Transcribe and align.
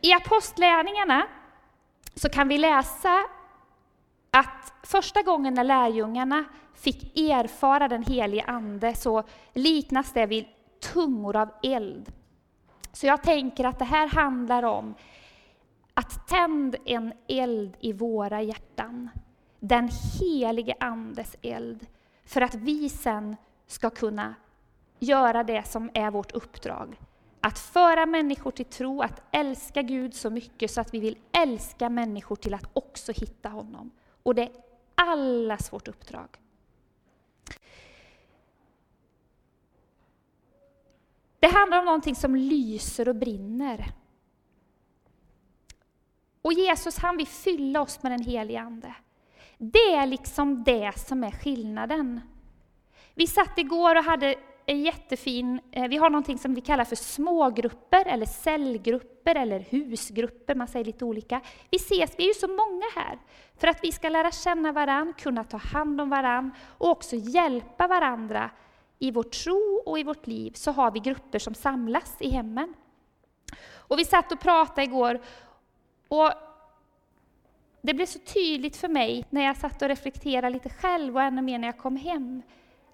I 0.00 0.12
Apostlärningarna 0.12 1.26
så 2.14 2.28
kan 2.28 2.48
vi 2.48 2.58
läsa 2.58 3.24
att 4.30 4.72
första 4.82 5.22
gången 5.22 5.54
när 5.54 5.64
lärjungarna 5.64 6.44
fick 6.74 7.18
erfara 7.18 7.88
den 7.88 8.02
helige 8.02 8.44
Ande 8.44 8.94
så 8.94 9.22
liknas 9.52 10.12
det 10.12 10.26
vid 10.26 10.46
tungor 10.92 11.36
av 11.36 11.48
eld. 11.62 12.12
Så 12.92 13.06
jag 13.06 13.22
tänker 13.22 13.64
att 13.64 13.78
det 13.78 13.84
här 13.84 14.08
handlar 14.08 14.62
om 14.62 14.94
att 15.94 16.28
tänd 16.28 16.76
en 16.84 17.12
eld 17.28 17.76
i 17.80 17.92
våra 17.92 18.42
hjärtan. 18.42 19.08
Den 19.58 19.88
helige 20.20 20.74
Andes 20.80 21.36
eld. 21.42 21.86
För 22.24 22.40
att 22.40 22.54
vi 22.54 22.88
sen 22.88 23.36
ska 23.66 23.90
kunna 23.90 24.34
göra 24.98 25.44
det 25.44 25.66
som 25.66 25.90
är 25.94 26.10
vårt 26.10 26.32
uppdrag. 26.32 26.96
Att 27.40 27.58
föra 27.58 28.06
människor 28.06 28.50
till 28.50 28.64
tro, 28.64 29.02
att 29.02 29.22
älska 29.30 29.82
Gud 29.82 30.14
så 30.14 30.30
mycket 30.30 30.70
så 30.70 30.80
att 30.80 30.94
vi 30.94 31.00
vill 31.00 31.18
älska 31.32 31.88
människor 31.88 32.36
till 32.36 32.54
att 32.54 32.70
också 32.72 33.12
hitta 33.12 33.48
honom. 33.48 33.90
Och 34.22 34.34
det 34.34 34.42
är 34.42 34.52
allas 34.94 35.72
vårt 35.72 35.88
uppdrag. 35.88 36.28
Det 41.40 41.46
handlar 41.46 41.78
om 41.78 41.84
någonting 41.84 42.14
som 42.14 42.36
lyser 42.36 43.08
och 43.08 43.16
brinner. 43.16 43.92
Och 46.42 46.52
Jesus 46.52 46.98
han 46.98 47.16
vill 47.16 47.26
fylla 47.26 47.80
oss 47.80 48.02
med 48.02 48.12
den 48.12 48.22
helige 48.22 48.60
Ande. 48.60 48.94
Det 49.58 49.94
är 49.94 50.06
liksom 50.06 50.64
det 50.64 50.98
som 50.98 51.24
är 51.24 51.30
skillnaden. 51.30 52.20
Vi 53.14 53.26
satt 53.26 53.58
igår 53.58 53.96
och 53.96 54.04
hade 54.04 54.36
en 54.66 54.82
jättefin, 54.82 55.60
eh, 55.72 55.88
vi 55.88 55.96
har 55.96 56.10
någonting 56.10 56.38
som 56.38 56.54
vi 56.54 56.60
kallar 56.60 56.84
för 56.84 56.96
smågrupper, 56.96 58.06
eller 58.06 58.26
cellgrupper, 58.26 59.34
eller 59.34 59.60
husgrupper, 59.60 60.54
man 60.54 60.68
säger 60.68 60.84
lite 60.84 61.04
olika. 61.04 61.40
Vi 61.70 61.76
ses, 61.76 62.14
vi 62.18 62.24
är 62.24 62.28
ju 62.28 62.34
så 62.34 62.48
många 62.48 62.84
här, 62.96 63.18
för 63.56 63.68
att 63.68 63.78
vi 63.82 63.92
ska 63.92 64.08
lära 64.08 64.30
känna 64.30 64.72
varandra, 64.72 65.14
kunna 65.18 65.44
ta 65.44 65.56
hand 65.56 66.00
om 66.00 66.10
varandra 66.10 66.56
och 66.78 66.90
också 66.90 67.16
hjälpa 67.16 67.86
varandra 67.86 68.50
i 68.98 69.10
vår 69.10 69.22
tro 69.22 69.82
och 69.86 69.98
i 69.98 70.02
vårt 70.02 70.26
liv, 70.26 70.52
så 70.54 70.72
har 70.72 70.90
vi 70.90 71.00
grupper 71.00 71.38
som 71.38 71.54
samlas 71.54 72.16
i 72.18 72.30
hemmen. 72.30 72.74
Och 73.74 73.98
vi 73.98 74.04
satt 74.04 74.32
och 74.32 74.40
pratade 74.40 74.82
igår, 74.82 75.20
och 76.08 76.32
det 77.82 77.94
blev 77.94 78.06
så 78.06 78.18
tydligt 78.18 78.76
för 78.76 78.88
mig 78.88 79.24
när 79.30 79.44
jag 79.44 79.56
satt 79.56 79.82
och 79.82 79.88
reflekterade 79.88 80.50
lite 80.50 80.68
själv 80.68 81.16
och 81.16 81.22
ännu 81.22 81.42
mer 81.42 81.58
när 81.58 81.68
jag 81.68 81.78
kom 81.78 81.96
hem, 81.96 82.42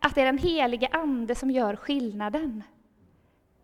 att 0.00 0.14
det 0.14 0.20
är 0.20 0.26
den 0.26 0.38
helige 0.38 0.88
Ande 0.92 1.34
som 1.34 1.50
gör 1.50 1.76
skillnaden. 1.76 2.62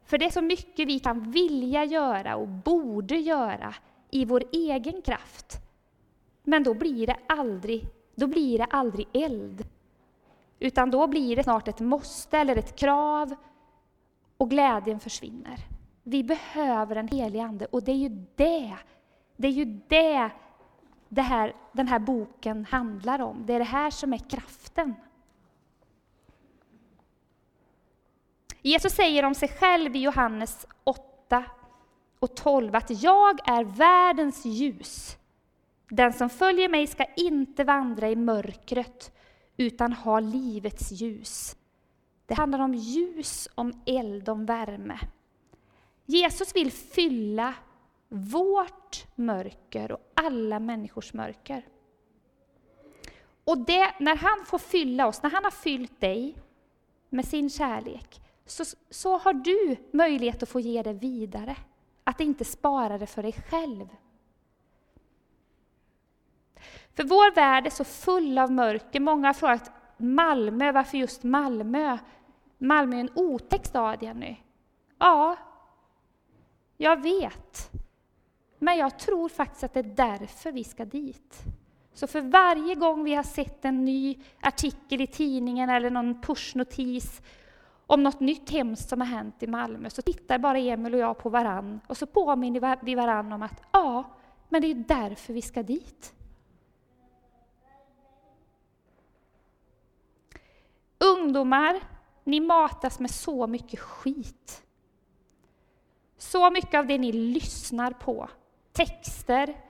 För 0.05 0.19
det 0.19 0.25
är 0.25 0.31
så 0.31 0.43
mycket 0.43 0.89
vi 0.89 0.99
kan 0.99 1.31
vilja 1.31 1.85
göra 1.85 2.37
och 2.37 2.49
borde 2.49 3.17
göra 3.17 3.75
i 4.11 4.25
vår 4.25 4.45
egen 4.53 5.03
kraft. 5.03 5.57
Men 6.43 6.63
då 6.63 6.75
blir 6.75 7.07
det 7.07 7.17
aldrig, 7.29 7.87
då 8.15 8.27
blir 8.27 8.59
det 8.59 8.65
aldrig 8.65 9.09
eld. 9.13 9.65
Utan 10.59 10.91
då 10.91 11.07
blir 11.07 11.37
det 11.37 11.43
snart 11.43 11.69
ett 11.69 11.81
måste 11.81 12.39
eller 12.39 12.57
ett 12.57 12.77
krav 12.77 13.35
och 14.37 14.51
glädjen 14.51 15.01
försvinner. 15.01 15.59
Vi 16.03 16.25
behöver 16.25 16.97
en 16.97 17.09
helig 17.09 17.41
Ande 17.41 17.67
och 17.67 17.83
det 17.83 17.93
är 17.93 17.97
ju 17.97 18.27
det, 18.37 18.77
det 19.37 19.49
är 19.49 19.53
ju 19.53 19.65
det, 19.89 20.31
det 21.09 21.23
här, 21.23 21.55
den 21.73 21.89
här 21.89 21.99
boken 21.99 22.65
handlar 22.65 23.21
om. 23.21 23.47
Det 23.47 23.55
är 23.55 23.59
det 23.59 23.65
här 23.65 23.91
som 23.91 24.13
är 24.13 24.19
kraften. 24.19 24.95
Jesus 28.63 28.93
säger 28.93 29.25
om 29.25 29.35
sig 29.35 29.49
själv 29.49 29.97
i 29.97 29.99
Johannes 29.99 30.67
8 30.85 31.45
och 32.19 32.37
12 32.37 32.75
att 32.75 33.03
jag 33.03 33.49
är 33.49 33.65
världens 33.65 34.45
ljus. 34.45 35.17
Den 35.89 36.13
som 36.13 36.31
följer 36.31 36.69
mig 36.69 36.87
ska 36.87 37.05
inte 37.17 37.65
vandra 37.65 38.11
i 38.11 38.17
mörkret 38.17 39.13
utan 39.57 39.93
ha 39.93 40.21
livets 40.21 40.93
ljus. 40.93 41.57
Det 42.27 42.35
handlar 42.35 42.59
om 42.59 42.75
ljus, 42.75 43.49
om 43.55 43.83
eld, 43.87 44.29
om 44.29 44.47
värme. 44.47 44.99
Jesus 46.05 46.57
vill 46.57 46.73
fylla 46.73 47.55
vårt 48.09 49.07
mörker 49.15 49.93
och 49.93 50.13
alla 50.15 50.59
människors 50.61 51.13
mörker. 51.13 51.67
Och 53.45 53.59
det, 53.59 53.95
när 53.99 54.17
han 54.17 54.47
får 54.47 54.59
fylla 54.59 55.07
oss, 55.07 55.23
när 55.23 55.31
han 55.31 55.45
har 55.45 55.51
fyllt 55.51 56.01
dig 56.01 56.37
med 57.09 57.25
sin 57.25 57.51
kärlek, 57.51 58.22
så, 58.53 58.77
så 58.91 59.19
har 59.19 59.33
du 59.33 59.77
möjlighet 59.93 60.43
att 60.43 60.49
få 60.49 60.61
ge 60.61 60.83
det 60.83 60.93
vidare. 60.93 61.57
Att 62.05 62.21
inte 62.21 62.45
spara 62.45 62.99
det 62.99 63.07
för 63.07 63.23
dig 63.23 63.33
själv. 63.33 63.89
För 66.95 67.05
vår 67.05 67.35
värld 67.35 67.67
är 67.67 67.71
så 67.71 67.85
full 67.85 68.39
av 68.39 68.53
mörker. 68.53 69.01
Många 69.01 69.29
har 69.29 69.35
frågat 69.35 69.71
Malmö, 69.97 70.73
varför 70.73 70.99
just 70.99 71.23
Malmö? 71.23 71.99
Malmö 72.59 72.97
är 72.97 73.01
en 73.01 73.11
otäck 73.15 73.67
stad, 73.67 74.03
Jenny. 74.03 74.37
Ja, 74.99 75.37
jag 76.77 77.03
vet. 77.03 77.71
Men 78.59 78.79
jag 78.79 78.99
tror 78.99 79.29
faktiskt 79.29 79.65
att 79.65 79.75
det 79.75 79.81
är 79.81 80.19
därför 80.19 80.53
vi 80.53 80.65
ska 80.65 80.85
dit. 80.85 81.43
Så 81.95 82.07
för 82.07 82.21
varje 82.21 82.75
gång 82.75 83.05
vi 83.05 83.15
har 83.15 83.23
sett 83.23 83.65
en 83.65 83.85
ny 83.85 84.19
artikel 84.41 85.01
i 85.01 85.07
tidningen 85.07 85.71
eller 85.71 85.91
någon 85.91 86.21
pushnotis 86.21 87.23
om 87.93 88.03
något 88.03 88.21
nytt 88.21 88.51
hemskt 88.51 88.89
som 88.89 89.01
har 89.01 89.09
hänt 89.09 89.43
i 89.43 89.47
Malmö, 89.47 89.91
så 89.91 90.03
tittar 90.03 90.39
bara 90.39 90.59
Emil 90.59 90.95
och 90.95 91.01
jag 91.01 91.19
på 91.19 91.29
varann 91.29 91.81
och 91.87 91.97
så 91.97 92.07
påminner 92.07 92.85
vi 92.85 92.95
varann 92.95 93.33
om 93.33 93.43
att 93.43 93.63
ja, 93.73 94.05
men 94.49 94.63
det 94.63 94.71
är 94.71 94.75
därför 94.75 95.33
vi 95.33 95.43
ska 95.43 95.63
dit. 95.63 96.15
Ungdomar, 100.99 101.81
ni 102.25 102.41
matas 102.41 103.01
med 103.01 103.11
så 103.11 103.47
mycket 103.47 103.81
skit. 103.81 104.63
Så 106.17 106.51
mycket 106.51 106.79
av 106.79 106.87
det 106.87 106.99
ni 106.99 107.13
lyssnar 107.13 107.93
på, 107.93 108.29
texter, 108.73 109.61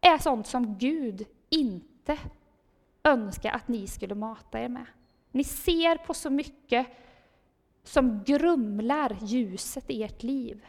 är 0.00 0.18
sånt 0.18 0.46
som 0.46 0.78
Gud 0.78 1.26
inte 1.48 2.18
önskar 3.04 3.52
att 3.52 3.68
ni 3.68 3.86
skulle 3.86 4.14
mata 4.14 4.60
er 4.60 4.68
med. 4.68 4.86
Ni 5.30 5.44
ser 5.44 5.96
på 5.96 6.14
så 6.14 6.30
mycket 6.30 6.86
som 7.82 8.24
grumlar 8.24 9.16
ljuset 9.22 9.90
i 9.90 10.02
ert 10.02 10.22
liv. 10.22 10.66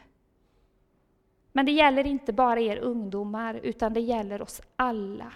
Men 1.51 1.65
det 1.65 1.71
gäller 1.71 2.07
inte 2.07 2.33
bara 2.33 2.59
er 2.59 2.77
ungdomar, 2.77 3.53
utan 3.53 3.93
det 3.93 3.99
gäller 3.99 4.41
oss 4.41 4.61
alla. 4.75 5.33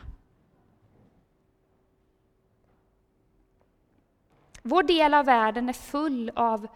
Vår 4.61 4.83
del 4.83 5.13
av 5.13 5.25
världen 5.25 5.69
är 5.69 5.73
full 5.73 6.31
av 6.35 6.67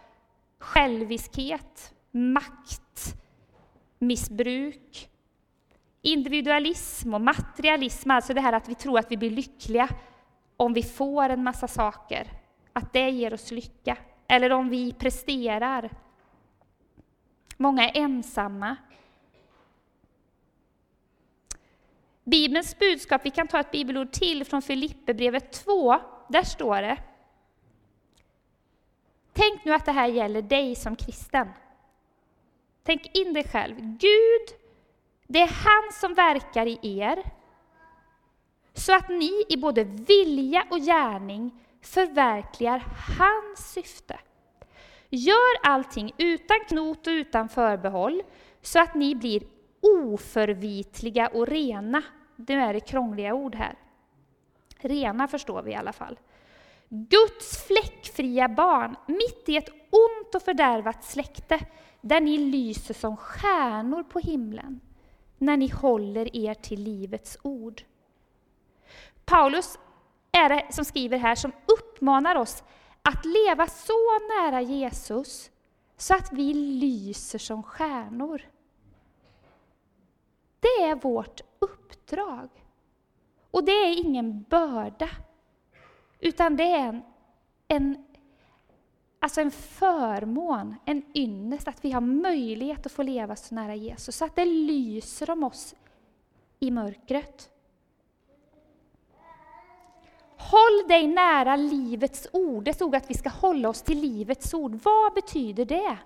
själviskhet, 0.59 1.93
makt, 2.11 3.15
missbruk, 3.99 5.09
individualism 6.01 7.13
och 7.13 7.21
materialism, 7.21 8.11
alltså 8.11 8.33
det 8.33 8.41
här 8.41 8.53
att 8.53 8.69
vi 8.69 8.75
tror 8.75 8.99
att 8.99 9.11
vi 9.11 9.17
blir 9.17 9.29
lyckliga 9.29 9.89
om 10.57 10.73
vi 10.73 10.83
får 10.83 11.29
en 11.29 11.43
massa 11.43 11.67
saker, 11.67 12.27
att 12.79 12.93
det 12.93 13.09
ger 13.09 13.33
oss 13.33 13.51
lycka. 13.51 13.97
Eller 14.27 14.49
om 14.49 14.69
vi 14.69 14.93
presterar. 14.93 15.89
Många 17.57 17.89
är 17.89 17.97
ensamma. 17.97 18.75
Bibelns 22.23 22.79
budskap, 22.79 23.21
vi 23.23 23.29
kan 23.29 23.47
ta 23.47 23.59
ett 23.59 23.71
bibelord 23.71 24.11
till 24.11 24.45
från 24.45 24.61
Filipperbrevet 24.61 25.51
2. 25.51 25.99
Där 26.27 26.43
står 26.43 26.81
det 26.81 26.97
Tänk 29.33 29.65
nu 29.65 29.73
att 29.73 29.85
det 29.85 29.91
här 29.91 30.07
gäller 30.07 30.41
dig 30.41 30.75
som 30.75 30.95
kristen. 30.95 31.47
Tänk 32.83 33.17
in 33.17 33.33
dig 33.33 33.43
själv. 33.43 33.75
Gud, 33.79 34.59
det 35.27 35.41
är 35.41 35.47
han 35.47 35.93
som 35.93 36.13
verkar 36.13 36.65
i 36.65 36.79
er, 36.81 37.23
så 38.73 38.95
att 38.95 39.09
ni 39.09 39.45
i 39.49 39.57
både 39.57 39.83
vilja 39.83 40.67
och 40.69 40.79
gärning 40.79 41.51
förverkligar 41.81 42.83
hans 43.17 43.73
syfte. 43.73 44.19
Gör 45.09 45.57
allting 45.63 46.13
utan 46.17 46.57
knot 46.67 47.07
och 47.07 47.11
utan 47.11 47.49
förbehåll, 47.49 48.21
så 48.61 48.79
att 48.79 48.95
ni 48.95 49.15
blir 49.15 49.43
oförvitliga 49.81 51.27
och 51.27 51.47
rena. 51.47 52.01
Det 52.35 52.53
är 52.53 52.73
det 52.73 52.79
krångliga 52.79 53.33
ord 53.33 53.55
här. 53.55 53.75
Rena 54.77 55.27
förstår 55.27 55.61
vi 55.61 55.71
i 55.71 55.75
alla 55.75 55.93
fall. 55.93 56.19
Guds 56.89 57.67
fläckfria 57.67 58.47
barn, 58.47 58.95
mitt 59.07 59.49
i 59.49 59.57
ett 59.57 59.69
ont 59.89 60.35
och 60.35 60.41
fördärvat 60.41 61.03
släkte, 61.03 61.59
där 62.01 62.21
ni 62.21 62.37
lyser 62.37 62.93
som 62.93 63.17
stjärnor 63.17 64.03
på 64.03 64.19
himlen, 64.19 64.79
när 65.37 65.57
ni 65.57 65.67
håller 65.67 66.35
er 66.35 66.53
till 66.53 66.83
livets 66.83 67.37
ord. 67.41 67.81
Paulus 69.25 69.79
är 70.31 70.49
det 70.49 70.73
som 70.73 70.85
skriver 70.85 71.17
här, 71.17 71.35
som 71.35 71.51
uppmanar 71.65 72.35
oss 72.35 72.63
att 73.01 73.25
leva 73.25 73.67
så 73.67 74.19
nära 74.37 74.61
Jesus, 74.61 75.51
så 75.97 76.15
att 76.15 76.33
vi 76.33 76.53
lyser 76.53 77.39
som 77.39 77.63
stjärnor. 77.63 78.41
Det 80.59 80.83
är 80.83 80.95
vårt 80.95 81.41
uppdrag. 81.59 82.49
Och 83.51 83.63
det 83.63 83.71
är 83.71 83.99
ingen 83.99 84.43
börda, 84.43 85.09
utan 86.19 86.55
det 86.55 86.63
är 86.63 86.87
en, 86.87 87.01
en, 87.67 88.05
alltså 89.19 89.41
en 89.41 89.51
förmån, 89.51 90.75
en 90.85 91.03
ynnest, 91.17 91.67
att 91.67 91.85
vi 91.85 91.91
har 91.91 92.01
möjlighet 92.01 92.85
att 92.85 92.91
få 92.91 93.03
leva 93.03 93.35
så 93.35 93.55
nära 93.55 93.75
Jesus, 93.75 94.15
så 94.15 94.25
att 94.25 94.35
det 94.35 94.45
lyser 94.45 95.29
om 95.29 95.43
oss 95.43 95.75
i 96.59 96.71
mörkret. 96.71 97.49
Håll 100.39 100.87
dig 100.87 101.07
nära 101.07 101.55
livets 101.55 102.27
ord. 102.33 102.63
Det 102.63 102.73
stod 102.73 102.95
att 102.95 103.09
vi 103.09 103.13
ska 103.13 103.29
hålla 103.29 103.69
oss 103.69 103.81
till 103.81 104.01
livets 104.01 104.53
ord. 104.53 104.79
Vad 104.83 105.13
betyder 105.13 105.65
det? 105.65 105.97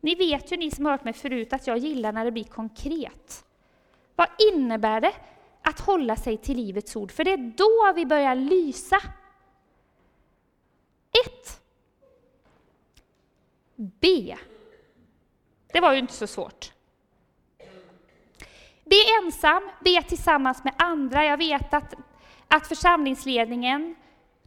Ni 0.00 0.14
vet 0.14 0.52
ju, 0.52 0.56
ni 0.56 0.70
som 0.70 0.84
har 0.84 0.92
hört 0.92 1.04
mig 1.04 1.12
förut, 1.12 1.52
att 1.52 1.66
jag 1.66 1.78
gillar 1.78 2.12
när 2.12 2.24
det 2.24 2.32
blir 2.32 2.44
konkret. 2.44 3.44
Vad 4.16 4.28
innebär 4.52 5.00
det 5.00 5.12
att 5.62 5.80
hålla 5.80 6.16
sig 6.16 6.36
till 6.36 6.56
livets 6.56 6.96
ord? 6.96 7.12
För 7.12 7.24
det 7.24 7.32
är 7.32 7.52
då 7.56 7.92
vi 7.96 8.06
börjar 8.06 8.34
lysa. 8.34 8.96
1. 8.96 9.02
Be. 13.76 14.38
Det 15.72 15.80
var 15.80 15.92
ju 15.92 15.98
inte 15.98 16.12
så 16.12 16.26
svårt. 16.26 16.72
Be 18.84 18.96
ensam, 19.22 19.70
be 19.80 20.02
tillsammans 20.02 20.64
med 20.64 20.74
andra. 20.78 21.24
Jag 21.24 21.36
vet 21.36 21.74
att, 21.74 21.94
att 22.54 22.66
församlingsledningen 22.66 23.94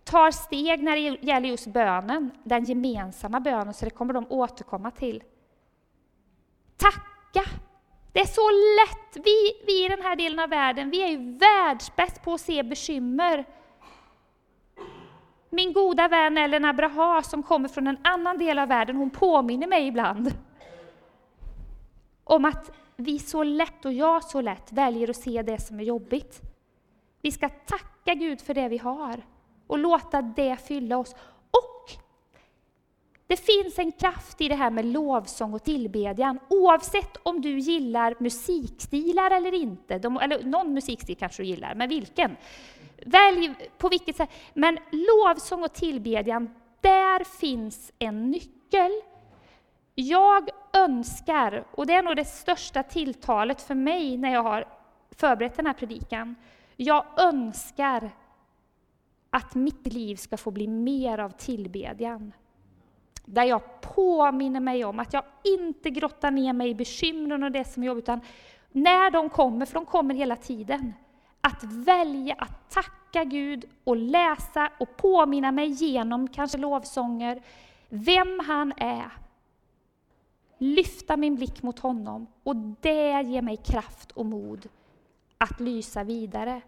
tar 0.04 0.31
steg 0.31 0.84
när 0.84 0.96
det 0.96 1.28
gäller 1.28 1.50
just 1.50 1.68
bönen, 1.68 2.31
den 2.44 2.63
gemensamma 2.63 3.40
bönen, 3.40 3.74
så 3.74 3.86
det 3.86 3.92
kommer 3.92 4.13
de 4.13 4.25
återkomma 4.30 4.92
till. 4.92 5.24
Tacka! 6.78 7.50
Det 8.12 8.19
är 8.19 8.25
så 8.25 8.50
lätt. 8.52 9.25
Vi, 9.25 9.63
vi 9.66 9.86
i 9.86 9.90
den 9.90 10.02
här 10.02 10.16
delen 10.16 10.40
av 10.40 10.50
världen, 10.50 10.90
vi 10.90 11.04
är 11.04 11.07
ju 11.07 11.38
världsbäst 11.38 12.24
på 12.24 12.34
att 12.34 12.42
se 12.42 12.63
bekymmer. 12.63 13.46
Min 15.50 15.74
goda 15.74 16.07
vän 16.07 16.38
Ellen 16.38 16.66
Abraha 16.66 17.24
som 17.24 17.44
kommer 17.44 17.69
från 17.69 17.88
en 17.88 17.98
annan 18.02 18.38
del 18.38 18.60
av 18.60 18.68
världen, 18.68 18.96
hon 18.96 19.10
påminner 19.10 19.68
mig 19.68 19.88
ibland 19.88 20.34
om 22.24 22.46
att 22.46 22.72
vi 22.96 23.19
så 23.19 23.44
lätt, 23.44 23.86
och 23.86 23.94
jag 23.94 24.24
så 24.24 24.42
lätt, 24.42 24.72
väljer 24.72 25.10
att 25.10 25.16
se 25.16 25.42
det 25.42 25.62
som 25.62 25.80
är 25.80 25.84
jobbigt. 25.84 26.55
Vi 27.25 27.31
ska 27.31 27.50
tacka 27.50 28.13
Gud 28.13 28.42
för 28.42 28.54
det 28.54 28.68
vi 28.68 28.77
har 28.77 29.22
och 29.68 29.80
låta 29.80 30.22
det 30.22 30.57
fylla 30.68 30.98
oss. 30.98 31.16
Och 31.51 31.92
det 33.27 33.38
finns 33.38 33.80
en 33.80 33.92
kraft 33.92 34.42
i 34.42 34.48
det 34.48 34.56
här 34.56 34.69
med 34.69 34.86
lovsång 34.86 35.54
och 35.54 35.63
tillbedjan, 35.63 36.39
oavsett 36.50 37.18
om 37.24 37.42
du 37.42 37.60
gillar 37.60 38.16
musikstilar 38.19 39.31
eller 39.31 39.54
inte. 39.54 40.00
De, 40.00 40.18
eller 40.18 40.44
någon 40.44 40.74
musikstil 40.74 41.18
kanske 41.18 41.44
du 41.44 41.48
gillar, 41.48 41.75
men 41.75 41.89
vilken? 41.89 42.38
Välj 43.06 43.54
på 43.78 43.89
vilket 43.89 44.16
sätt. 44.16 44.30
Men 44.54 44.78
lovsång 44.92 45.63
och 45.63 45.74
tillbedjan, 45.74 46.50
där 46.81 47.24
finns 47.24 47.92
en 48.00 48.31
nyckel. 48.31 48.92
Jag 49.95 50.50
önskar, 50.74 51.66
och 51.71 51.88
det 51.88 51.94
är 51.94 52.04
nog 52.04 52.16
det 52.16 52.25
största 52.25 52.83
tilltalet 52.83 53.62
för 53.62 53.75
mig 53.75 54.18
när 54.18 54.33
jag 54.33 54.44
har 54.44 54.68
förberett 55.12 55.56
den 55.56 55.66
här 55.66 55.74
predikan, 55.74 56.36
jag 56.75 57.06
önskar 57.18 58.12
att 59.30 59.56
mitt 59.56 59.94
liv 59.94 60.16
ska 60.16 60.38
få 60.38 60.51
bli 60.51 60.68
mer 60.68 61.18
av 61.18 61.30
tillbedjan. 61.30 62.33
Där 63.25 63.44
jag 63.44 63.81
påminner 63.81 64.60
mig 64.60 64.86
om 64.86 65.00
att 65.00 65.13
jag 65.13 65.24
inte 65.44 65.89
grottar 65.89 66.31
ner 66.31 66.54
mig 66.54 66.69
i 66.69 66.75
bekymren 66.75 67.44
och 67.44 67.51
det 67.51 67.66
som 67.66 67.83
är 67.83 67.88
jobbigt, 67.88 68.04
utan 68.04 68.22
när 68.72 69.12
de 69.12 69.30
kommer, 69.30 69.66
för 69.66 69.74
de 69.74 69.86
kommer 69.86 70.16
hela 70.16 70.36
tiden, 70.36 70.94
att 71.42 71.63
välja 71.63 72.36
att 72.38 72.69
tacka 72.69 73.24
Gud 73.24 73.66
och 73.83 73.98
läsa 73.98 74.71
och 74.80 74.98
påminna 74.98 75.51
mig 75.51 75.69
genom 75.69 76.28
kanske 76.28 76.57
lovsånger, 76.57 77.42
vem 77.89 78.39
han 78.48 78.74
är. 78.78 79.12
Lyfta 80.57 81.18
min 81.18 81.36
blick 81.36 81.63
mot 81.63 81.80
honom 81.80 82.28
och 82.44 82.56
det 82.56 83.21
ger 83.21 83.42
mig 83.42 83.57
kraft 83.57 84.12
och 84.12 84.25
mod 84.25 84.69
att 85.38 85.60
lysa 85.60 86.04
vidare 86.04 86.62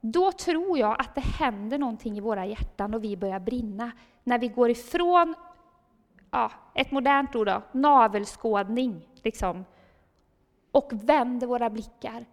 då 0.00 0.32
tror 0.32 0.78
jag 0.78 1.00
att 1.00 1.14
det 1.14 1.20
händer 1.20 1.78
någonting 1.78 2.18
i 2.18 2.20
våra 2.20 2.46
hjärtan 2.46 2.94
och 2.94 3.04
vi 3.04 3.16
börjar 3.16 3.40
brinna. 3.40 3.90
När 4.24 4.38
vi 4.38 4.48
går 4.48 4.70
ifrån, 4.70 5.34
ja, 6.30 6.50
ett 6.74 6.90
modernt 6.90 7.36
ord 7.36 7.46
då, 7.46 7.62
navelskådning, 7.72 9.08
liksom, 9.22 9.64
och 10.70 10.90
vänder 10.92 11.46
våra 11.46 11.70
blickar. 11.70 12.24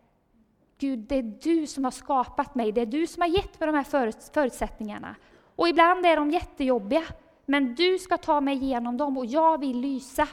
Gud, 0.78 1.00
det 1.00 1.16
är 1.16 1.40
du 1.42 1.68
som 1.68 1.84
har 1.84 1.92
skapat 1.92 2.56
mig, 2.56 2.72
det 2.72 2.82
är 2.82 2.86
du 2.86 3.08
som 3.08 3.22
har 3.22 3.30
gett 3.30 3.60
mig 3.60 3.68
de 3.68 3.76
här 3.76 4.14
förutsättningarna. 4.34 5.16
Och 5.56 5.68
ibland 5.68 6.06
är 6.06 6.16
de 6.16 6.32
jättejobbiga, 6.32 7.04
men 7.46 7.76
du 7.76 7.98
ska 8.00 8.18
ta 8.18 8.42
mig 8.42 8.56
igenom 8.56 8.98
dem 8.98 9.18
och 9.18 9.26
jag 9.26 9.60
vill 9.60 9.80
lysa. 9.80 10.28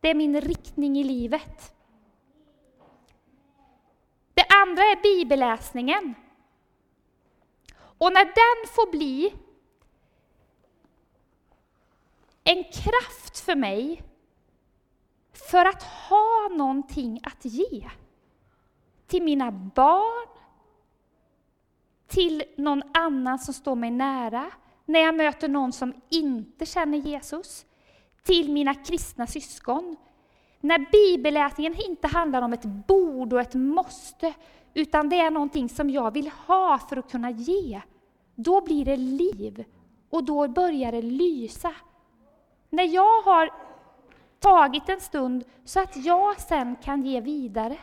Det 0.00 0.10
är 0.10 0.14
min 0.14 0.40
riktning 0.40 0.98
i 0.98 1.04
livet. 1.04 1.74
Det 4.34 4.46
andra 4.62 4.82
är 4.82 5.02
bibelläsningen. 5.02 6.14
Och 7.76 8.12
när 8.12 8.24
den 8.24 8.74
får 8.74 8.90
bli 8.90 9.34
en 12.44 12.64
kraft 12.64 13.40
för 13.40 13.56
mig 13.56 14.02
för 15.32 15.64
att 15.64 15.82
ha 15.82 16.48
någonting 16.56 17.20
att 17.22 17.44
ge 17.44 17.90
till 19.06 19.22
mina 19.22 19.52
barn, 19.52 20.28
till 22.06 22.44
någon 22.56 22.82
annan 22.94 23.38
som 23.38 23.54
står 23.54 23.74
mig 23.74 23.90
nära, 23.90 24.50
när 24.84 25.00
jag 25.00 25.14
möter 25.14 25.48
någon 25.48 25.72
som 25.72 26.00
inte 26.08 26.66
känner 26.66 26.98
Jesus, 26.98 27.66
till 28.22 28.52
mina 28.52 28.74
kristna 28.74 29.26
syskon, 29.26 29.96
när 30.60 30.78
bibelläsningen 30.92 31.74
inte 31.88 32.08
handlar 32.08 32.42
om 32.42 32.52
ett 32.52 32.64
bord 32.64 33.32
och 33.32 33.40
ett 33.40 33.54
måste, 33.54 34.34
utan 34.74 35.08
det 35.08 35.20
är 35.20 35.30
någonting 35.30 35.68
som 35.68 35.90
jag 35.90 36.10
vill 36.10 36.30
ha 36.46 36.78
för 36.78 36.96
att 36.96 37.10
kunna 37.10 37.30
ge, 37.30 37.80
då 38.34 38.60
blir 38.60 38.84
det 38.84 38.96
liv 38.96 39.64
och 40.10 40.24
då 40.24 40.48
börjar 40.48 40.92
det 40.92 41.02
lysa. 41.02 41.74
När 42.70 42.84
jag 42.84 43.22
har 43.22 43.50
tagit 44.38 44.88
en 44.88 45.00
stund 45.00 45.44
så 45.64 45.80
att 45.80 45.96
jag 45.96 46.40
sen 46.40 46.76
kan 46.76 47.02
ge 47.02 47.20
vidare, 47.20 47.78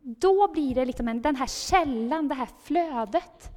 då 0.00 0.48
blir 0.52 0.74
det 0.74 0.84
liksom 0.84 1.08
en, 1.08 1.22
den 1.22 1.36
här 1.36 1.46
källan, 1.46 2.28
det 2.28 2.34
här 2.34 2.48
flödet. 2.62 3.55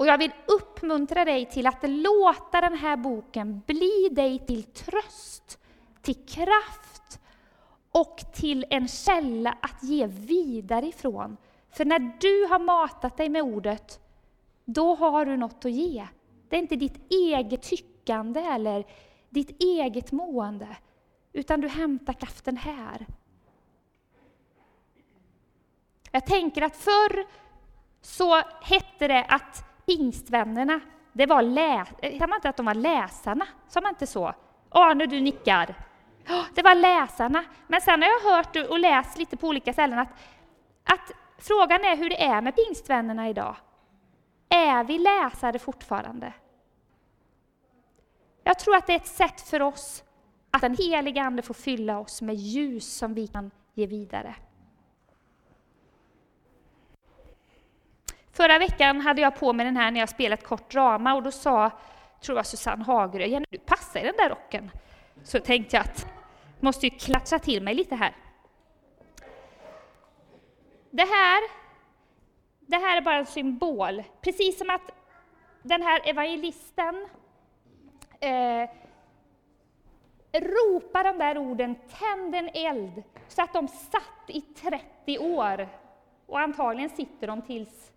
Och 0.00 0.06
jag 0.06 0.18
vill 0.18 0.32
uppmuntra 0.46 1.24
dig 1.24 1.46
till 1.46 1.66
att 1.66 1.78
låta 1.82 2.60
den 2.60 2.74
här 2.78 2.96
boken 2.96 3.62
bli 3.66 4.08
dig 4.12 4.38
till 4.38 4.62
tröst, 4.62 5.58
till 6.02 6.26
kraft 6.26 7.20
och 7.90 8.20
till 8.34 8.66
en 8.70 8.88
källa 8.88 9.56
att 9.62 9.82
ge 9.82 10.06
vidare 10.06 10.86
ifrån. 10.86 11.36
För 11.70 11.84
när 11.84 11.98
du 11.98 12.46
har 12.46 12.58
matat 12.58 13.16
dig 13.16 13.28
med 13.28 13.42
ordet, 13.42 14.00
då 14.64 14.94
har 14.94 15.24
du 15.24 15.36
något 15.36 15.64
att 15.64 15.72
ge. 15.72 16.06
Det 16.48 16.56
är 16.56 16.60
inte 16.60 16.76
ditt 16.76 17.12
eget 17.12 17.62
tyckande 17.62 18.40
eller 18.40 18.86
ditt 19.28 19.62
eget 19.62 20.12
mående, 20.12 20.76
utan 21.32 21.60
du 21.60 21.68
hämtar 21.68 22.12
kraften 22.12 22.56
här. 22.56 23.06
Jag 26.10 26.26
tänker 26.26 26.62
att 26.62 26.76
förr 26.76 27.26
så 28.00 28.42
hette 28.62 29.08
det 29.08 29.24
att 29.28 29.69
pingstvännerna, 29.96 30.80
det 31.12 31.26
var 31.26 31.42
lä 31.42 31.86
eh, 32.02 32.18
man 32.18 32.34
inte 32.34 32.48
att 32.48 32.56
de 32.56 32.66
var 32.66 32.74
läsarna? 32.74 33.46
Sa 33.68 33.80
man 33.80 33.90
inte 33.90 34.06
så? 34.06 34.34
Arne, 34.70 35.06
du 35.06 35.20
nickar. 35.20 35.74
Det 36.54 36.62
var 36.62 36.74
läsarna. 36.74 37.44
Men 37.66 37.80
sen 37.80 38.02
har 38.02 38.08
jag 38.08 38.36
hört 38.36 38.70
och 38.70 38.78
läst 38.78 39.18
lite 39.18 39.36
på 39.36 39.48
olika 39.48 39.72
ställen 39.72 39.98
att, 39.98 40.08
att 40.84 41.10
frågan 41.38 41.80
är 41.80 41.96
hur 41.96 42.10
det 42.10 42.24
är 42.24 42.40
med 42.40 42.56
pingstvännerna 42.56 43.28
idag. 43.28 43.56
Är 44.48 44.84
vi 44.84 44.98
läsare 44.98 45.58
fortfarande? 45.58 46.32
Jag 48.44 48.58
tror 48.58 48.76
att 48.76 48.86
det 48.86 48.92
är 48.92 48.96
ett 48.96 49.06
sätt 49.06 49.40
för 49.40 49.62
oss 49.62 50.04
att 50.50 50.60
den 50.60 50.76
heliga 50.76 51.22
Ande 51.22 51.42
får 51.42 51.54
fylla 51.54 51.98
oss 51.98 52.22
med 52.22 52.34
ljus 52.34 52.96
som 52.96 53.14
vi 53.14 53.26
kan 53.26 53.50
ge 53.74 53.86
vidare. 53.86 54.34
Förra 58.32 58.58
veckan 58.58 59.00
hade 59.00 59.20
jag 59.20 59.36
på 59.36 59.52
mig 59.52 59.66
den 59.66 59.76
här 59.76 59.90
när 59.90 60.00
jag 60.00 60.08
spelade 60.08 60.40
ett 60.40 60.48
kort 60.48 60.70
drama 60.70 61.14
och 61.14 61.22
då 61.22 61.30
sa, 61.30 61.70
tror 62.20 62.38
jag 62.38 62.46
Susanne 62.46 62.84
Hagerö, 62.84 63.24
Jenny, 63.24 63.46
du 63.50 63.58
passar 63.58 64.00
i 64.00 64.02
den 64.02 64.16
där 64.18 64.28
rocken. 64.28 64.70
Så 65.22 65.40
tänkte 65.40 65.76
jag 65.76 65.84
att 65.84 66.06
jag 66.54 66.64
måste 66.64 66.86
ju 66.86 66.90
klatscha 66.90 67.38
till 67.38 67.62
mig 67.62 67.74
lite 67.74 67.94
här. 67.94 68.14
Det 70.90 71.02
här, 71.02 71.42
det 72.60 72.76
här 72.76 72.96
är 72.96 73.00
bara 73.00 73.16
en 73.16 73.26
symbol, 73.26 74.02
precis 74.20 74.58
som 74.58 74.70
att 74.70 74.90
den 75.62 75.82
här 75.82 76.00
evangelisten 76.04 77.08
eh, 78.20 78.70
ropar 80.32 81.04
de 81.04 81.18
där 81.18 81.38
orden, 81.38 81.74
tänd 81.74 82.34
en 82.34 82.48
eld, 82.54 83.02
så 83.28 83.42
att 83.42 83.52
de 83.52 83.68
satt 83.68 84.24
i 84.28 84.40
30 84.40 85.18
år. 85.18 85.68
Och 86.26 86.40
antagligen 86.40 86.90
sitter 86.90 87.26
de 87.26 87.42
tills 87.42 87.92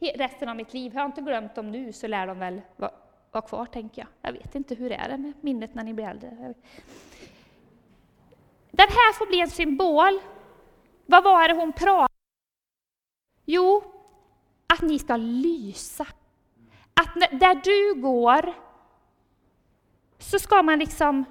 resten 0.00 0.48
av 0.48 0.56
mitt 0.56 0.74
liv. 0.74 0.92
Har 0.92 1.00
jag 1.00 1.08
inte 1.08 1.20
glömt 1.20 1.54
dem 1.54 1.70
nu 1.70 1.92
så 1.92 2.06
lär 2.06 2.26
de 2.26 2.38
väl 2.38 2.62
vara, 2.76 2.92
vara 3.30 3.42
kvar, 3.42 3.66
tänker 3.66 4.02
jag. 4.02 4.08
Jag 4.22 4.32
vet 4.32 4.54
inte, 4.54 4.74
hur 4.74 4.92
är 4.92 5.08
det 5.08 5.16
med 5.18 5.32
minnet 5.40 5.74
när 5.74 5.84
ni 5.84 5.94
blir 5.94 6.08
äldre? 6.08 6.54
Den 8.70 8.88
här 8.88 9.12
får 9.12 9.26
bli 9.26 9.40
en 9.40 9.50
symbol. 9.50 10.20
Vad 11.06 11.24
var 11.24 11.48
det 11.48 11.54
hon 11.54 11.72
pratade 11.72 12.02
om? 12.02 12.08
Jo, 13.44 13.82
att 14.66 14.82
ni 14.82 14.98
ska 14.98 15.16
lysa. 15.16 16.06
Att 16.94 17.14
där 17.40 17.54
du 17.64 18.00
går 18.00 18.54
så 20.18 20.38
ska 20.38 20.62
man 20.62 20.78
liksom... 20.78 21.24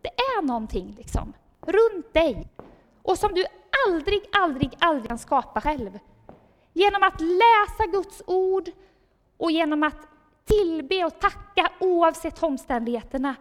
Det 0.00 0.08
är 0.08 0.42
någonting 0.42 0.94
liksom 0.98 1.32
runt 1.60 2.14
dig 2.14 2.48
och 3.02 3.18
som 3.18 3.34
du 3.34 3.44
aldrig, 3.88 4.20
aldrig, 4.32 4.70
aldrig 4.78 5.08
kan 5.08 5.18
skapa 5.18 5.60
själv. 5.60 5.98
Genom 6.72 7.02
att 7.02 7.20
läsa 7.20 7.86
Guds 7.92 8.22
ord 8.26 8.70
och 9.36 9.50
genom 9.50 9.82
att 9.82 10.08
tillbe 10.44 11.04
och 11.04 11.20
tacka 11.20 11.70
oavsett 11.80 12.42
omständigheterna 12.42 13.34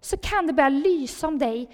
så 0.00 0.16
kan 0.16 0.46
det 0.46 0.52
börja 0.52 0.68
lysa 0.68 1.26
om 1.26 1.38
dig 1.38 1.70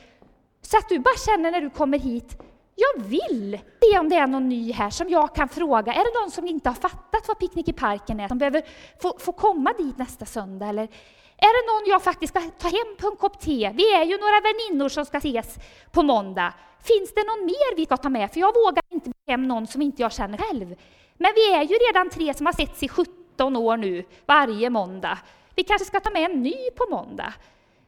så 0.63 0.79
att 0.79 0.89
du 0.89 0.99
bara 0.99 1.17
känner 1.17 1.51
när 1.51 1.61
du 1.61 1.71
kommer 1.71 1.99
hit 1.99 2.39
jag 2.75 3.05
vill 3.05 3.59
se 3.83 3.99
om 3.99 4.09
det 4.09 4.17
är 4.17 4.27
någon 4.27 4.49
ny 4.49 4.73
här 4.73 4.91
som 4.91 5.09
jag 5.09 5.35
kan 5.35 5.49
fråga. 5.49 5.93
Är 5.93 6.05
det 6.05 6.21
någon 6.21 6.31
som 6.31 6.47
inte 6.47 6.69
har 6.69 6.75
fattat 6.75 7.29
vad 7.29 7.39
picknick 7.39 7.69
i 7.69 7.73
parken 7.73 8.21
är, 8.21 8.29
som 8.29 8.39
behöver 8.39 8.63
få, 9.03 9.17
få 9.19 9.33
komma 9.33 9.73
dit 9.79 9.99
nästa 9.99 10.27
söndag? 10.27 10.67
Eller 10.67 10.89
är 11.37 11.53
det 11.63 11.73
någon 11.73 11.91
jag 11.91 12.03
faktiskt 12.03 12.31
ska 12.31 12.41
ta 12.41 12.69
hem 12.69 12.97
på 12.99 13.07
en 13.09 13.17
kopp 13.17 13.41
te? 13.41 13.73
Vi 13.75 13.95
är 13.95 14.05
ju 14.05 14.19
några 14.19 14.41
väninnor 14.41 14.89
som 14.89 15.05
ska 15.05 15.19
ses 15.19 15.59
på 15.93 16.03
måndag. 16.03 16.55
Finns 16.83 17.15
det 17.15 17.25
någon 17.25 17.47
mer 17.47 17.77
vi 17.77 17.85
ska 17.85 17.97
ta 17.97 18.09
med? 18.09 18.33
För 18.33 18.41
jag 18.41 18.55
vågar 18.55 18.83
inte 18.91 19.11
ta 19.11 19.33
hem 19.33 19.49
någon 19.49 19.67
som 19.67 19.83
inte 19.83 20.03
jag 20.03 20.13
känner 20.13 20.39
själv. 20.39 20.75
Men 21.15 21.33
vi 21.35 21.53
är 21.53 21.63
ju 21.63 21.75
redan 21.75 22.11
tre 22.11 22.35
som 22.35 22.47
har 22.47 22.53
setts 22.53 22.83
i 22.83 22.89
17 22.89 23.57
år 23.57 23.77
nu, 23.77 24.05
varje 24.27 24.71
måndag. 24.71 25.19
Vi 25.55 25.63
kanske 25.63 25.85
ska 25.85 26.01
ta 26.01 26.11
med 26.11 26.31
en 26.31 26.43
ny 26.43 26.71
på 26.77 26.87
måndag. 26.91 27.35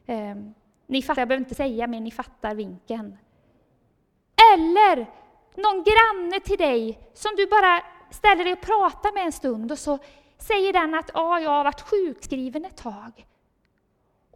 Eh, 0.06 0.36
ni 0.86 1.02
fattar, 1.02 1.20
jag 1.20 1.28
behöver 1.28 1.44
inte 1.44 1.54
säga, 1.54 1.86
mer, 1.86 2.00
ni 2.00 2.10
fattar 2.10 2.54
vinken. 2.54 3.18
Eller 4.54 5.06
någon 5.54 5.84
granne 5.84 6.40
till 6.40 6.58
dig 6.58 6.98
som 7.14 7.32
du 7.36 7.46
bara 7.46 7.82
ställer 8.10 8.44
dig 8.44 8.52
och 8.52 8.60
pratar 8.60 9.14
med 9.14 9.24
en 9.24 9.32
stund 9.32 9.72
och 9.72 9.78
så 9.78 9.98
säger 10.38 10.72
den 10.72 10.94
att 10.94 11.10
ah, 11.14 11.38
jag 11.38 11.50
har 11.50 11.64
varit 11.64 11.80
sjukskriven 11.80 12.64
ett 12.64 12.76
tag. 12.76 13.26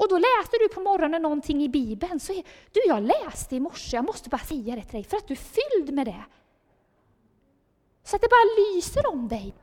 Och 0.01 0.09
då 0.09 0.19
läste 0.19 0.57
du 0.61 0.69
på 0.69 0.81
morgonen 0.81 1.23
någonting 1.23 1.63
i 1.63 1.69
Bibeln. 1.69 2.21
Så, 2.21 2.33
du, 2.73 2.81
jag 2.87 3.03
läste 3.03 3.57
i 3.57 3.61
morse, 3.61 3.97
jag 3.97 4.05
måste 4.05 4.29
bara 4.29 4.39
säga 4.39 4.77
det 4.77 4.83
till 4.83 4.93
dig, 4.93 5.05
för 5.05 5.17
att 5.17 5.29
du 5.29 5.35
är 5.35 5.39
fylld 5.77 5.95
med 5.95 6.07
det. 6.07 6.25
Så 8.03 8.17
att 8.17 8.23
det 8.23 8.29
bara 8.29 8.75
lyser 8.75 9.07
om 9.07 9.29
dig. 9.29 9.55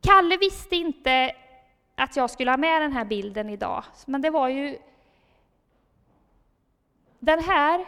Kalle 0.00 0.36
visste 0.36 0.76
inte 0.76 1.36
att 1.94 2.16
jag 2.16 2.30
skulle 2.30 2.50
ha 2.50 2.56
med 2.56 2.82
den 2.82 2.92
här 2.92 3.04
bilden 3.04 3.50
idag, 3.50 3.84
men 4.06 4.22
det 4.22 4.30
var 4.30 4.48
ju 4.48 4.78
den 7.18 7.40
här, 7.40 7.86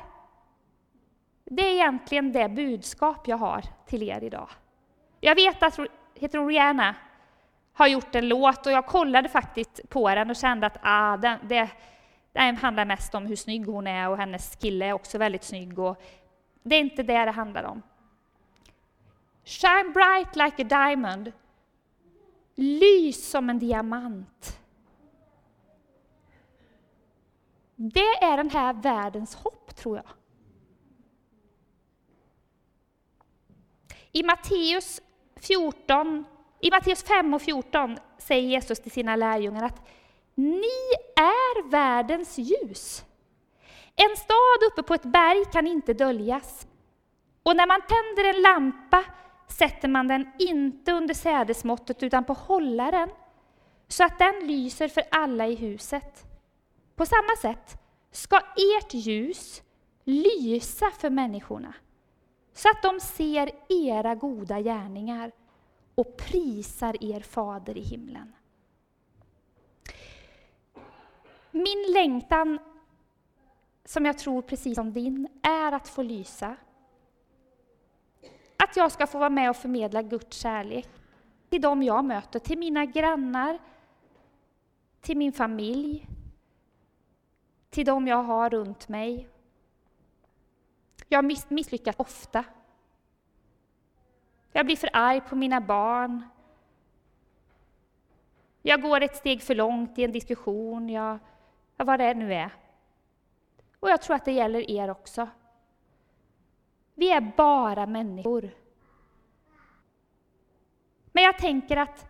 det 1.45 1.63
är 1.63 1.73
egentligen 1.73 2.33
det 2.33 2.49
budskap 2.49 3.29
jag 3.29 3.37
har 3.37 3.65
till 3.87 4.03
er 4.03 4.25
idag. 4.25 4.49
Jag 5.21 5.35
vet 5.35 5.63
att, 5.63 5.79
heter 6.15 6.39
hon 6.39 6.49
Rihanna, 6.49 6.95
har 7.77 7.87
gjort 7.87 8.15
en 8.15 8.29
låt 8.29 8.67
och 8.67 8.73
jag 8.73 8.87
kollade 8.87 9.29
faktiskt 9.29 9.89
på 9.89 10.15
den 10.15 10.31
och 10.31 10.37
kände 10.37 10.67
att 10.67 10.79
ah, 10.83 11.17
den, 11.17 11.39
det, 11.49 11.71
den 12.33 12.57
handlar 12.57 12.85
mest 12.85 13.15
om 13.15 13.27
hur 13.27 13.37
snygg 13.37 13.67
hon 13.67 13.87
är 13.87 14.09
och 14.09 14.17
hennes 14.17 14.57
kille 14.57 14.87
är 14.87 14.93
också 14.93 15.19
väldigt 15.19 15.45
snygg. 15.45 15.79
Och 15.79 16.03
det 16.63 16.77
är 16.77 16.81
inte 16.81 17.03
det 17.03 17.25
det 17.25 17.31
handlar 17.31 17.65
om. 17.65 17.83
Shine 19.45 19.93
bright 19.93 20.37
like 20.37 20.63
a 20.63 20.87
diamond. 20.87 21.33
Lys 22.55 23.31
som 23.31 23.51
en 23.51 23.59
diamant. 23.59 24.61
Det 27.75 28.23
är 28.23 28.37
den 28.37 28.51
här 28.51 28.73
världens 28.73 29.35
hopp, 29.35 29.77
tror 29.77 29.97
jag. 29.97 30.07
I 34.13 34.23
Matteus 34.23 35.01
14, 35.37 36.25
i 36.67 36.71
Matteus 36.71 37.03
5 37.03 37.35
och 37.35 37.43
14 37.43 37.99
säger 38.19 38.49
Jesus 38.49 38.81
till 38.81 38.91
sina 38.91 39.17
lärjungar 39.17 39.65
att 39.65 39.89
ni 40.35 40.93
är 41.17 41.71
världens 41.71 42.39
ljus. 42.39 43.05
En 43.97 44.17
stad 44.17 44.73
uppe 44.73 44.83
på 44.83 44.95
ett 44.95 45.03
berg 45.03 45.45
kan 45.53 45.67
inte 45.67 45.95
döljas. 45.95 46.67
Och 47.43 47.57
när 47.57 47.67
man 47.67 47.81
tänder 47.81 48.35
en 48.35 48.43
lampa 48.43 49.05
sätter 49.49 49.89
man 49.89 50.09
den 50.09 50.31
inte 50.39 50.93
under 50.93 51.15
sädesmåttet 51.15 52.03
utan 52.03 52.25
på 52.25 52.33
hållaren 52.33 53.11
så 53.89 54.05
att 54.05 54.19
den 54.19 54.47
lyser 54.47 54.89
för 54.89 55.03
alla 55.11 55.47
i 55.47 55.55
huset. 55.55 56.25
På 56.97 57.07
samma 57.07 57.37
sätt 57.41 57.83
ska 58.11 58.37
ert 58.79 58.95
ljus 58.95 59.63
lysa 60.05 60.91
för 60.91 61.11
människorna 61.11 61.75
så 62.55 62.69
att 62.69 62.83
de 62.83 63.01
ser 63.01 63.51
era 63.69 64.15
goda 64.15 64.61
gärningar 64.61 65.33
och 65.97 66.17
prisar 66.17 67.05
er 67.05 67.21
fader 67.21 67.77
i 67.77 67.81
himlen. 67.81 68.33
Min 71.51 71.93
längtan, 71.93 72.59
som 73.85 74.07
jag 74.07 74.19
tror 74.19 74.43
precis 74.43 74.75
som 74.75 74.93
din, 74.93 75.29
är 75.43 75.73
att 75.73 75.89
få 75.89 76.03
lysa. 76.03 76.57
Att 78.57 78.77
jag 78.77 78.93
ska 78.93 79.07
få 79.07 79.19
vara 79.19 79.31
med 79.31 79.51
och 79.51 79.57
förmedla 79.57 80.03
Guds 80.03 80.37
kärlek 80.37 80.89
till 81.49 81.61
dem 81.61 81.83
jag 81.83 82.05
möter, 82.05 82.39
till 82.39 82.59
mina 82.59 82.85
grannar, 82.85 83.59
till 85.01 85.17
min 85.17 85.33
familj, 85.33 86.07
till 87.71 87.87
dem 87.87 88.07
jag 88.07 88.23
har 88.23 88.51
runt 88.51 88.89
mig. 88.89 89.29
Jag 91.09 91.25
misslyckas 91.49 91.95
ofta. 91.99 92.45
Jag 94.57 94.67
blir 94.67 94.77
för 94.77 94.91
arg 94.93 95.21
på 95.21 95.37
mina 95.37 95.61
barn. 95.61 96.23
Jag 98.63 98.83
går 98.83 99.01
ett 99.01 99.17
steg 99.17 99.43
för 99.43 99.55
långt 99.55 99.99
i 99.99 100.05
en 100.05 100.13
diskussion, 100.13 100.89
jag, 100.89 101.19
vad 101.77 102.01
det 102.01 102.15
nu 102.15 102.35
är. 102.35 102.51
Och 103.81 103.91
jag 103.91 104.03
tror 104.03 104.17
att 104.17 104.25
det 104.25 104.33
gäller 104.33 104.71
er 104.71 104.91
också. 104.91 105.29
Vi 106.95 107.11
är 107.11 107.33
bara 107.37 107.87
människor. 107.87 108.51
Men 111.13 111.25
jag 111.25 111.39
tänker 111.39 111.77
att 111.77 112.07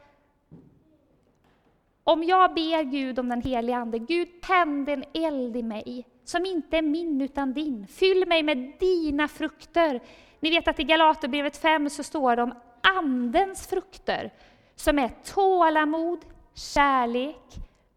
om 2.05 2.25
jag 2.25 2.55
ber 2.55 2.83
Gud 2.83 3.19
om 3.19 3.29
den 3.29 3.43
helige 3.43 3.77
Ande, 3.77 3.99
Gud 3.99 4.43
tänd 4.43 4.89
en 4.89 5.05
eld 5.15 5.57
i 5.57 5.63
mig 5.63 6.07
som 6.29 6.47
inte 6.47 6.79
är 6.79 6.83
min 6.83 7.21
utan 7.21 7.53
din. 7.53 7.87
Fyll 7.87 8.29
mig 8.29 8.43
med 8.43 8.73
dina 8.79 9.29
frukter. 9.29 10.01
Ni 10.41 10.51
vet 10.51 10.69
att 10.69 10.81
i 10.81 10.85
Galaterbrevet 10.85 11.57
5 11.57 11.91
så 11.91 12.03
står 12.03 12.37
det 12.37 12.43
om 12.43 12.55
Andens 12.81 13.67
frukter 13.67 14.33
som 14.75 14.99
är 14.99 15.09
tålamod, 15.25 16.25
kärlek, 16.55 17.55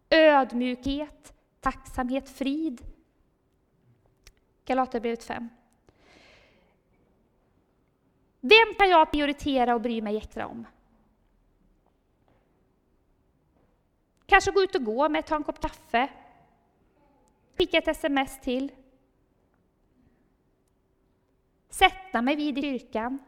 ödmjukhet, 0.10 1.34
tacksamhet, 1.60 2.30
frid. 2.30 2.82
Galaterbrevet 4.66 5.24
5. 5.24 5.50
Vem 8.40 8.76
kan 8.78 8.90
jag 8.90 9.12
prioritera 9.12 9.76
och 9.76 9.82
bry 9.82 10.02
mig 10.02 10.18
extra 10.18 10.48
om? 10.48 10.68
Kanske 14.26 14.52
gå 14.52 14.64
ut 14.64 14.76
och 14.76 14.84
gå 14.84 15.10
med, 15.10 15.26
ta 15.26 15.36
en 15.36 15.44
kopp 15.44 15.62
kaffe. 15.62 16.10
Skicka 17.60 17.78
ett 17.78 17.88
sms 17.88 18.40
till. 18.40 18.72
Sätta 21.70 22.22
mig 22.22 22.36
vid 22.36 22.58
i 22.58 22.62
kyrkan. 22.62 23.20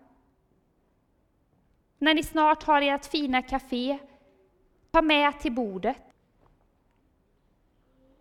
När 1.97 2.13
ni 2.13 2.23
snart 2.23 2.63
har 2.63 2.81
ert 2.81 3.05
fina 3.05 3.41
café, 3.41 3.99
ta 4.91 5.01
med 5.01 5.39
till 5.39 5.51
bordet. 5.51 5.97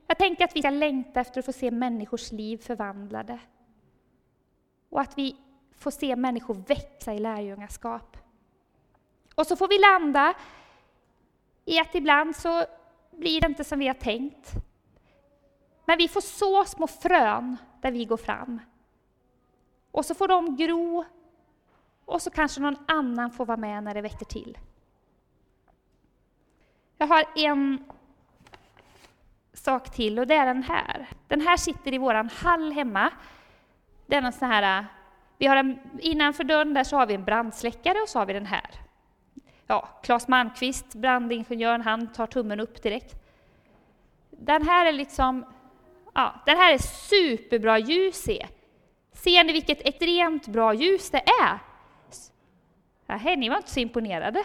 Jag 0.06 0.18
tänker 0.18 0.44
att 0.44 0.56
vi 0.56 0.60
ska 0.60 0.70
längta 0.70 1.20
efter 1.20 1.38
att 1.38 1.46
få 1.46 1.52
se 1.52 1.70
människors 1.70 2.32
liv 2.32 2.58
förvandlade. 2.58 3.38
Och 4.88 5.00
att 5.00 5.18
vi 5.18 5.36
får 5.72 5.90
se 5.90 6.16
människor 6.16 6.54
växa 6.54 7.14
i 7.14 7.18
lärjungaskap. 7.18 8.16
Och 9.34 9.46
så 9.46 9.56
får 9.56 9.68
vi 9.68 9.78
landa 9.78 10.34
i 11.64 11.78
att 11.78 11.94
ibland 11.94 12.36
så 12.36 12.64
blir 13.10 13.40
det 13.40 13.46
inte 13.46 13.64
som 13.64 13.78
vi 13.78 13.86
har 13.86 13.94
tänkt. 13.94 14.54
Men 15.90 15.98
vi 15.98 16.08
får 16.08 16.20
så 16.20 16.64
små 16.64 16.86
frön 16.86 17.56
där 17.80 17.90
vi 17.90 18.04
går 18.04 18.16
fram. 18.16 18.60
Och 19.90 20.04
så 20.04 20.14
får 20.14 20.28
de 20.28 20.56
gro, 20.56 21.04
och 22.04 22.22
så 22.22 22.30
kanske 22.30 22.60
någon 22.60 22.76
annan 22.88 23.30
får 23.30 23.46
vara 23.46 23.56
med 23.56 23.84
när 23.84 23.94
det 23.94 24.00
väcker 24.00 24.24
till. 24.24 24.58
Jag 26.98 27.06
har 27.06 27.24
en 27.36 27.84
sak 29.52 29.90
till 29.90 30.18
och 30.18 30.26
det 30.26 30.34
är 30.34 30.46
den 30.46 30.62
här. 30.62 31.08
Den 31.28 31.40
här 31.40 31.56
sitter 31.56 31.94
i 31.94 31.98
vår 31.98 32.44
hall 32.44 32.72
hemma. 32.72 33.10
Det 34.06 34.16
är 34.16 34.22
en 34.22 34.32
sån 34.32 34.48
här, 34.48 34.86
vi 35.38 35.46
har 35.46 35.56
en, 35.56 35.78
innanför 35.98 36.44
dörren 36.44 36.74
där 36.74 36.84
så 36.84 36.96
har 36.96 37.06
vi 37.06 37.14
en 37.14 37.24
brandsläckare 37.24 37.98
och 37.98 38.08
så 38.08 38.18
har 38.18 38.26
vi 38.26 38.32
den 38.32 38.46
här. 38.46 38.70
Ja, 39.66 39.88
Claes 40.02 40.28
Malmqvist, 40.28 40.94
brandingenjören, 40.94 41.82
han 41.82 42.12
tar 42.12 42.26
tummen 42.26 42.60
upp 42.60 42.82
direkt. 42.82 43.14
Den 44.30 44.62
här 44.62 44.86
är 44.86 44.92
liksom, 44.92 45.44
ja, 46.14 46.42
den 46.46 46.56
här 46.56 46.72
är 46.72 46.78
superbra 46.78 47.78
ljus 47.78 48.28
i. 48.28 48.46
Ser 49.12 49.44
ni 49.44 49.52
vilket 49.52 49.88
extremt 49.88 50.46
bra 50.46 50.74
ljus 50.74 51.10
det 51.10 51.22
är? 51.42 51.58
Nej, 53.06 53.36
ni 53.36 53.48
var 53.48 53.56
inte 53.56 53.70
så 53.70 53.80
imponerade. 53.80 54.44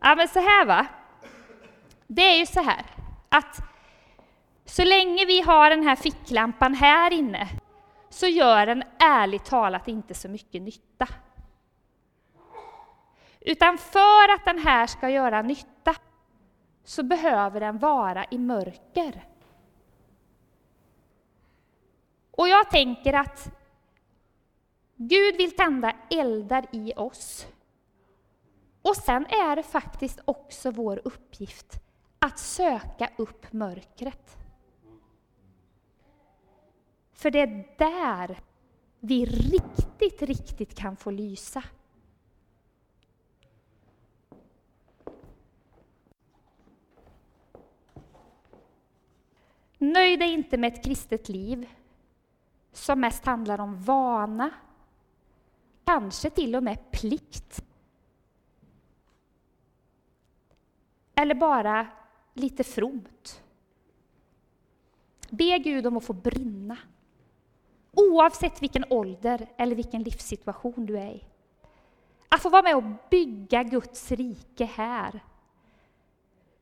Ja, 0.00 0.14
men 0.14 0.28
så 0.28 0.40
här 0.40 0.64
va. 0.64 0.86
Det 2.06 2.22
är 2.22 2.38
ju 2.38 2.46
så 2.46 2.62
här 2.62 2.84
att 3.28 3.60
så 4.64 4.84
länge 4.84 5.26
vi 5.26 5.40
har 5.40 5.70
den 5.70 5.82
här 5.82 5.96
ficklampan 5.96 6.74
här 6.74 7.12
inne 7.12 7.48
så 8.08 8.26
gör 8.26 8.66
den 8.66 8.82
ärligt 8.98 9.44
talat 9.44 9.88
inte 9.88 10.14
så 10.14 10.28
mycket 10.28 10.62
nytta. 10.62 11.08
Utan 13.40 13.78
för 13.78 14.34
att 14.34 14.44
den 14.44 14.58
här 14.58 14.86
ska 14.86 15.08
göra 15.08 15.42
nytta 15.42 15.94
så 16.84 17.02
behöver 17.02 17.60
den 17.60 17.78
vara 17.78 18.24
i 18.30 18.38
mörker. 18.38 19.28
Och 22.30 22.48
jag 22.48 22.70
tänker 22.70 23.12
att 23.12 23.52
Gud 24.96 25.36
vill 25.36 25.56
tända 25.56 25.96
eldar 26.10 26.66
i 26.72 26.92
oss. 26.96 27.46
Och 28.82 28.96
sen 28.96 29.26
är 29.26 29.56
det 29.56 29.62
faktiskt 29.62 30.20
också 30.24 30.70
vår 30.70 31.00
uppgift 31.04 31.80
att 32.18 32.38
söka 32.38 33.10
upp 33.16 33.52
mörkret. 33.52 34.36
För 37.12 37.30
det 37.30 37.40
är 37.40 37.74
där 37.78 38.40
vi 39.00 39.24
riktigt, 39.24 40.22
riktigt 40.22 40.74
kan 40.74 40.96
få 40.96 41.10
lysa. 41.10 41.62
Nöj 49.92 50.16
dig 50.16 50.32
inte 50.32 50.56
med 50.56 50.72
ett 50.72 50.84
kristet 50.84 51.28
liv 51.28 51.68
som 52.72 53.00
mest 53.00 53.24
handlar 53.24 53.60
om 53.60 53.82
vana, 53.82 54.50
kanske 55.84 56.30
till 56.30 56.56
och 56.56 56.62
med 56.62 56.90
plikt. 56.90 57.64
Eller 61.14 61.34
bara 61.34 61.86
lite 62.34 62.64
fromt. 62.64 63.42
Be 65.30 65.58
Gud 65.58 65.86
om 65.86 65.96
att 65.96 66.04
få 66.04 66.12
brinna. 66.12 66.78
Oavsett 67.92 68.62
vilken 68.62 68.84
ålder 68.90 69.48
eller 69.56 69.76
vilken 69.76 70.02
livssituation 70.02 70.86
du 70.86 70.98
är 70.98 71.10
i. 71.10 71.24
Att 72.28 72.42
få 72.42 72.48
vara 72.48 72.62
med 72.62 72.76
och 72.76 73.08
bygga 73.10 73.62
Guds 73.62 74.12
rike 74.12 74.64
här. 74.64 75.20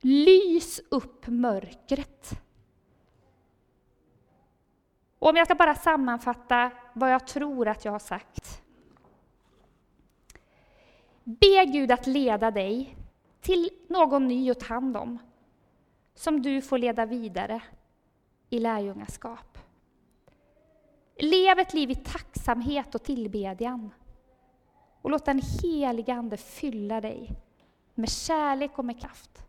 Lys 0.01 0.81
upp 0.89 1.27
mörkret. 1.27 2.43
Och 5.21 5.29
om 5.29 5.37
jag 5.37 5.47
ska 5.47 5.55
bara 5.55 5.75
sammanfatta 5.75 6.71
vad 6.93 7.13
jag 7.13 7.27
tror 7.27 7.69
att 7.69 7.85
jag 7.85 7.93
har 7.93 7.99
sagt. 7.99 8.63
Be 11.25 11.65
Gud 11.65 11.93
att 11.93 12.07
leda 12.07 12.51
dig 12.51 12.97
till 13.41 13.71
någon 13.89 14.29
ny 14.29 14.51
att 14.51 14.61
ta 14.61 14.75
hand 14.75 14.97
om, 14.97 15.19
som 16.15 16.43
du 16.43 16.63
får 16.63 16.79
leda 16.79 17.07
vidare 17.07 17.63
i 18.51 18.59
lärjungaskap. 18.59 19.59
Lev 21.17 21.59
ett 21.59 21.75
liv 21.75 21.91
i 21.91 21.95
tacksamhet 21.95 22.95
och 22.95 23.03
tillbedjan. 23.03 23.91
Och 25.03 25.11
låt 25.11 25.25
den 25.25 25.43
helige 25.63 26.15
Ande 26.15 26.37
fylla 26.37 27.01
dig 27.01 27.31
med 27.95 28.11
kärlek 28.11 28.79
och 28.79 28.85
med 28.85 29.01
kraft. 29.01 29.47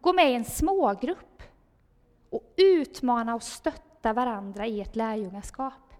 Gå 0.00 0.12
med 0.12 0.30
i 0.30 0.34
en 0.34 0.44
smågrupp 0.44 1.31
och 2.32 2.52
utmana 2.56 3.34
och 3.34 3.42
stötta 3.42 4.12
varandra 4.12 4.66
i 4.66 4.80
ert 4.80 4.96
lärjungaskap. 4.96 5.94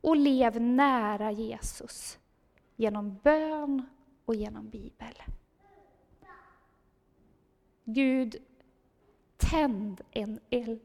Och 0.00 0.16
lev 0.16 0.60
nära 0.60 1.30
Jesus 1.30 2.18
genom 2.76 3.18
bön 3.22 3.86
och 4.24 4.34
genom 4.34 4.70
bibel. 4.70 5.22
Gud, 7.84 8.36
tänd 9.36 10.00
en 10.10 10.40
eld. 10.50 10.80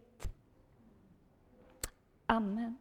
Amen. 2.25 2.77